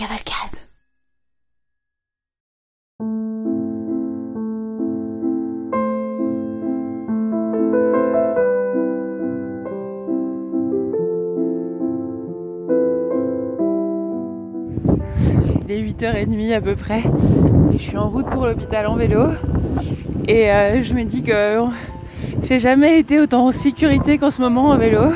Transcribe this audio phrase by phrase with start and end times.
[0.00, 0.04] Il
[15.72, 17.02] est 8h30 à peu près.
[17.72, 19.32] Et je suis en route pour l'hôpital en vélo.
[20.28, 21.58] Et euh, je me dis que
[22.42, 25.12] j'ai jamais été autant en sécurité qu'en ce moment en vélo.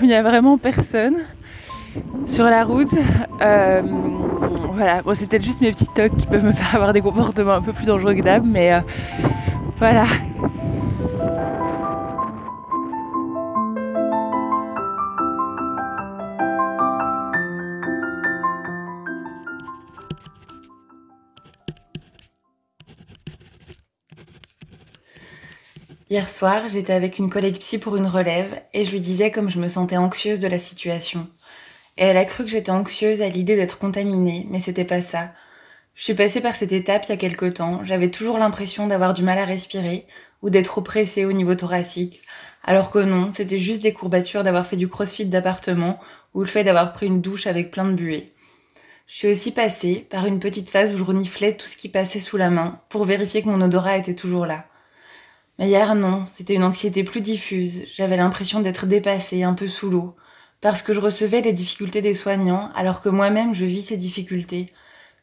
[0.00, 1.16] Il n'y a vraiment personne
[2.26, 2.94] sur la route.
[3.40, 3.82] Euh,
[4.72, 7.54] voilà, bon, c'est peut-être juste mes petits tocs qui peuvent me faire avoir des comportements
[7.54, 8.80] un peu plus dangereux que d'hab, mais euh,
[9.78, 10.06] voilà,
[26.08, 29.50] Hier soir, j'étais avec une collègue psy pour une relève et je lui disais comme
[29.50, 31.26] je me sentais anxieuse de la situation.
[31.98, 35.32] Et elle a cru que j'étais anxieuse à l'idée d'être contaminée, mais c'était pas ça.
[35.94, 39.14] Je suis passée par cette étape il y a quelque temps, j'avais toujours l'impression d'avoir
[39.14, 40.06] du mal à respirer
[40.42, 42.20] ou d'être oppressée au niveau thoracique,
[42.64, 45.98] alors que non, c'était juste des courbatures d'avoir fait du crossfit d'appartement
[46.34, 48.26] ou le fait d'avoir pris une douche avec plein de buée.
[49.06, 52.20] Je suis aussi passée par une petite phase où je reniflais tout ce qui passait
[52.20, 54.66] sous la main pour vérifier que mon odorat était toujours là.
[55.58, 57.84] Mais hier, non, c'était une anxiété plus diffuse.
[57.94, 60.16] J'avais l'impression d'être dépassée, un peu sous l'eau.
[60.60, 64.66] Parce que je recevais les difficultés des soignants, alors que moi-même je vis ces difficultés.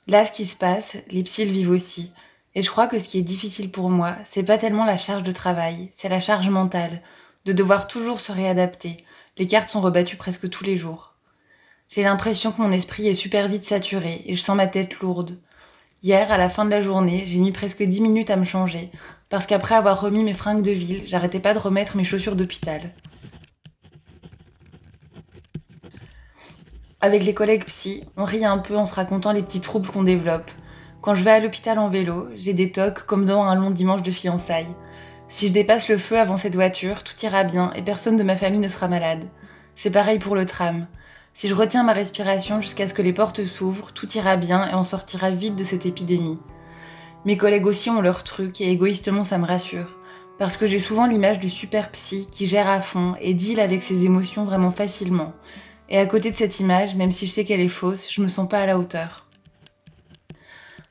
[0.08, 2.12] Là, ce qui se passe, les psys le vivent aussi.
[2.56, 5.24] Et je crois que ce qui est difficile pour moi, c'est pas tellement la charge
[5.24, 7.02] de travail, c'est la charge mentale,
[7.46, 8.98] de devoir toujours se réadapter.
[9.38, 11.16] Les cartes sont rebattues presque tous les jours.
[11.90, 15.40] J'ai l'impression que mon esprit est super vite saturé et je sens ma tête lourde.
[16.04, 18.92] Hier, à la fin de la journée, j'ai mis presque dix minutes à me changer,
[19.30, 22.82] parce qu'après avoir remis mes fringues de ville, j'arrêtais pas de remettre mes chaussures d'hôpital.
[27.04, 30.04] Avec les collègues psy, on rit un peu en se racontant les petits troubles qu'on
[30.04, 30.50] développe.
[31.02, 34.04] Quand je vais à l'hôpital en vélo, j'ai des tocs comme dans un long dimanche
[34.04, 34.74] de fiançailles.
[35.28, 38.38] Si je dépasse le feu avant cette voiture, tout ira bien et personne de ma
[38.38, 39.26] famille ne sera malade.
[39.76, 40.88] C'est pareil pour le tram.
[41.34, 44.74] Si je retiens ma respiration jusqu'à ce que les portes s'ouvrent, tout ira bien et
[44.74, 46.40] on sortira vite de cette épidémie.
[47.26, 49.98] Mes collègues aussi ont leur truc et égoïstement ça me rassure.
[50.38, 53.82] Parce que j'ai souvent l'image du super psy qui gère à fond et deal avec
[53.82, 55.34] ses émotions vraiment facilement.
[55.90, 58.28] Et à côté de cette image, même si je sais qu'elle est fausse, je me
[58.28, 59.28] sens pas à la hauteur.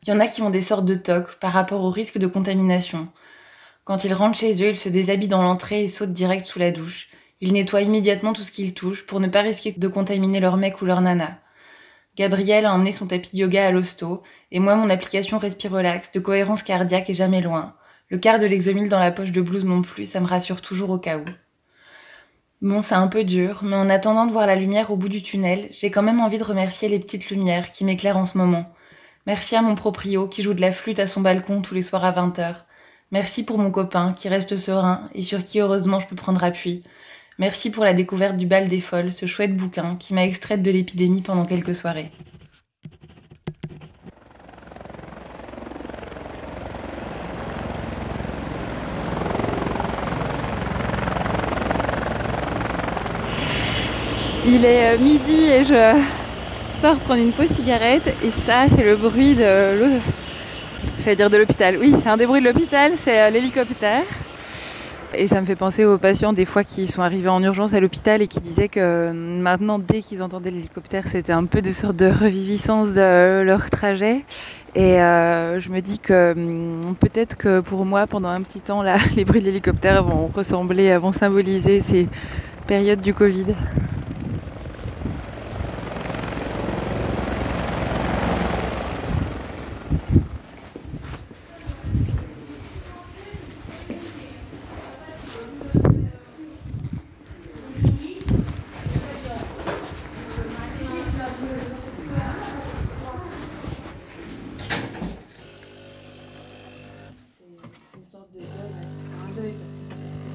[0.05, 2.27] Il y en a qui ont des sortes de tocs par rapport au risque de
[2.27, 3.09] contamination.
[3.85, 6.71] Quand ils rentrent chez eux, ils se déshabillent dans l'entrée et sautent direct sous la
[6.71, 7.09] douche.
[7.41, 10.83] Ils nettoient immédiatement tout ce qu'ils touchent pour ne pas risquer de contaminer leur mec
[10.83, 11.39] ou leur nana.
[12.17, 16.63] Gabriel a emmené son tapis yoga à l'hosto, et moi mon application Respirelax de cohérence
[16.63, 17.75] cardiaque est jamais loin.
[18.09, 20.91] Le quart de l'exomile dans la poche de blouse non plus, ça me rassure toujours
[20.91, 21.25] au cas où.
[22.63, 25.21] Bon, c'est un peu dur, mais en attendant de voir la lumière au bout du
[25.21, 28.73] tunnel, j'ai quand même envie de remercier les petites lumières qui m'éclairent en ce moment.
[29.27, 32.05] Merci à mon proprio qui joue de la flûte à son balcon tous les soirs
[32.05, 32.55] à 20h.
[33.11, 36.85] Merci pour mon copain qui reste serein et sur qui heureusement je peux prendre appui.
[37.41, 40.71] Merci pour la découverte du bal des folles, ce chouette bouquin qui m'a extraite de
[40.71, 42.13] l'épidémie pendant quelques soirées.
[54.55, 55.99] Il est euh, midi et je
[56.83, 59.99] sors prendre une pause cigarette et ça c'est le bruit de
[61.17, 61.79] dire de l'hôpital.
[61.81, 64.03] Oui, c'est un des bruits de l'hôpital, c'est euh, l'hélicoptère.
[65.15, 67.81] Et ça me fait penser aux patients des fois qui sont arrivés en urgence à
[67.81, 71.97] l'hôpital et qui disaient que maintenant, dès qu'ils entendaient l'hélicoptère, c'était un peu des sortes
[71.97, 74.23] de reviviscence de leur trajet.
[74.75, 78.83] Et euh, je me dis que hum, peut-être que pour moi, pendant un petit temps,
[78.83, 82.07] là, les bruits de l'hélicoptère vont ressembler, vont symboliser ces
[82.67, 83.47] périodes du Covid.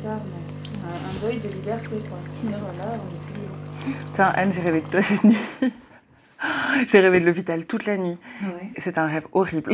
[0.09, 2.17] Un, deuil de liberté, quoi.
[2.43, 5.37] Voilà, on est Putain, Anne, j'ai rêvé de toi cette nuit.
[6.87, 8.17] J'ai rêvé de l'hôpital toute la nuit.
[8.43, 8.69] Ouais.
[8.77, 9.73] C'est un rêve horrible.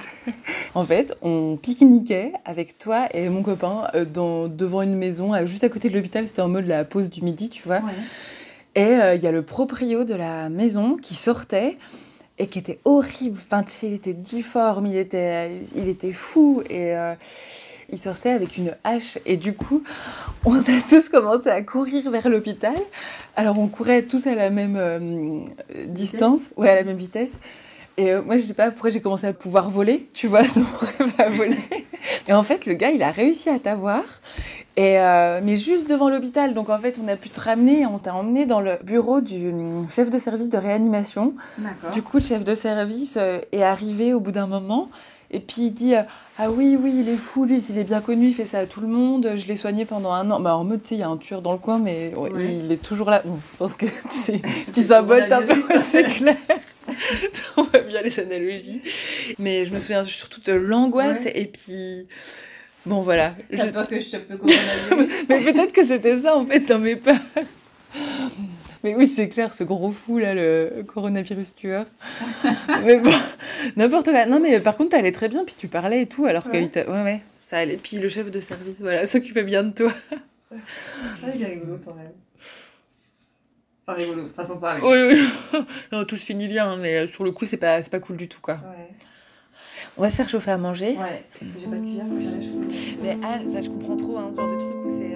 [0.74, 5.46] en fait, on pique-niquait avec toi et mon copain euh, dans, devant une maison, euh,
[5.46, 6.26] juste à côté de l'hôpital.
[6.26, 7.76] C'était en mode la pause du midi, tu vois.
[7.76, 7.92] Ouais.
[8.74, 11.78] Et euh, il y a le proprio de la maison qui sortait
[12.38, 13.38] et qui était horrible.
[13.44, 16.64] Enfin, tu sais, il était difforme, il était, il était fou.
[16.68, 16.92] Et,
[17.94, 19.82] il sortait avec une hache et du coup,
[20.44, 22.76] on a tous commencé à courir vers l'hôpital.
[23.36, 25.40] Alors on courait tous à la même euh,
[25.86, 27.34] distance, ouais, à la même vitesse.
[27.96, 30.40] Et euh, moi, je sais pas pourquoi j'ai commencé à pouvoir voler, tu vois,
[30.98, 31.58] rêve à voler.
[32.28, 34.02] Et en fait, le gars, il a réussi à t'avoir.
[34.76, 38.00] Et euh, mais juste devant l'hôpital, donc en fait on a pu te ramener, on
[38.00, 39.52] t'a emmené dans le bureau du
[39.88, 41.34] chef de service de réanimation.
[41.92, 43.16] Du coup le chef de service
[43.52, 44.88] est arrivé au bout d'un moment
[45.34, 45.94] et puis il dit
[46.36, 48.66] ah oui, oui, il est fou, lui, il est bien connu, il fait ça à
[48.66, 49.34] tout le monde.
[49.36, 50.40] Je l'ai soigné pendant un an.
[50.40, 52.72] Bah, en mode, tu sais, il y a un tueur dans le coin, mais il
[52.72, 53.22] est toujours là.
[53.24, 56.36] je pense que c'est petit symbole, un peu, c'est clair.
[57.56, 58.82] On voit bien les analogies.
[59.38, 62.08] Mais je me souviens surtout de l'angoisse et puis.
[62.84, 63.34] Bon, voilà.
[63.56, 64.38] T'as peur que je chope le
[65.28, 67.16] Mais peut-être que c'était ça, en fait, dans mes peurs.
[68.84, 71.86] Mais oui, c'est clair, ce gros fou là, le coronavirus tueur.
[72.84, 73.10] mais bon,
[73.76, 74.26] n'importe quoi.
[74.26, 76.68] Non, mais par contre, t'allais très bien, puis tu parlais et tout, alors ouais.
[76.68, 76.90] que.
[76.90, 77.78] Ouais, ouais, ça allait.
[77.78, 79.92] Puis le chef de service, voilà, s'occupait bien de toi.
[80.52, 80.56] Ah,
[81.34, 82.12] il est rigolo quand même.
[83.86, 84.82] Enfin, rigolo, façon de parler.
[84.82, 85.16] Oui,
[85.54, 85.62] oui.
[85.92, 88.28] non, tout se finit bien, hein, mais sur le coup, c'est pas, pas cool du
[88.28, 88.54] tout, quoi.
[88.54, 88.90] Ouais.
[89.96, 90.98] On va se faire chauffer à manger.
[90.98, 92.98] Ouais, j'ai pas de cuillère, mais j'ai chauffer.
[93.02, 95.13] Mais Anne, je comprends trop, hein, ce genre de truc où c'est.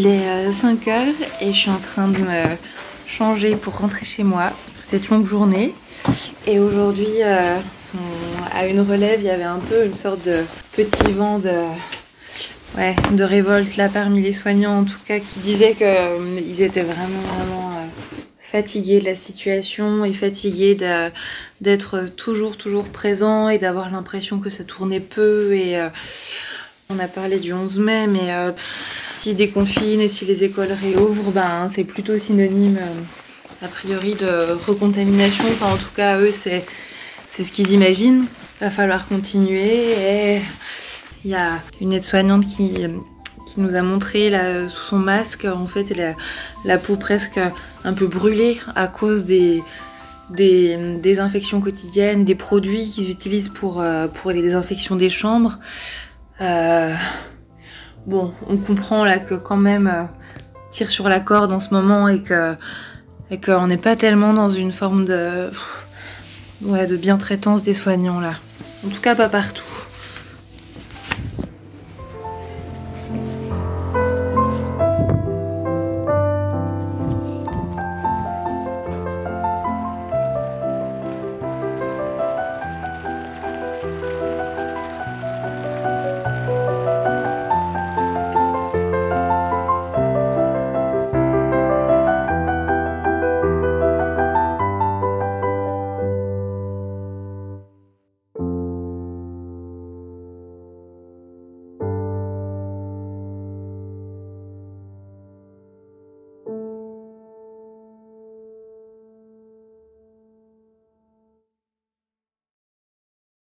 [0.00, 2.56] Il est 5 euh, et je suis en train de me
[3.08, 4.52] changer pour rentrer chez moi
[4.86, 5.74] cette longue journée.
[6.46, 7.56] Et aujourd'hui, euh,
[8.54, 10.44] à une relève, il y avait un peu une sorte de
[10.76, 11.50] petit vent de,
[12.76, 16.84] ouais, de révolte là parmi les soignants, en tout cas, qui disaient qu'ils euh, étaient
[16.84, 17.72] vraiment, vraiment
[18.52, 20.78] fatigués de la situation et fatigués
[21.60, 25.54] d'être toujours, toujours présents et d'avoir l'impression que ça tournait peu.
[25.54, 25.76] Et
[26.88, 28.32] on a parlé du 11 mai, mais
[29.18, 34.52] si déconfine et si les écoles réouvrent, ben, c'est plutôt synonyme euh, a priori de
[34.66, 35.44] recontamination.
[35.52, 36.64] Enfin, en tout cas, eux, c'est,
[37.26, 38.26] c'est ce qu'ils imaginent.
[38.60, 40.40] Il va falloir continuer.
[41.24, 42.74] Il y a une aide-soignante qui,
[43.46, 46.14] qui nous a montré là, sous son masque, en fait, elle a
[46.64, 47.40] la peau presque
[47.84, 49.62] un peu brûlée à cause des,
[50.30, 55.58] des, infections quotidiennes, des produits qu'ils utilisent pour, euh, pour les désinfections des chambres.
[56.40, 56.94] Euh,
[58.08, 60.04] bon, on comprend là que quand même euh,
[60.70, 62.54] tire sur la corde en ce moment et que
[63.30, 65.50] et qu'on n'est pas tellement dans une forme de
[66.62, 68.32] ouais, de bien traitance des soignants là.
[68.86, 69.62] En tout cas pas partout.